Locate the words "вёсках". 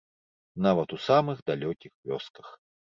2.11-2.47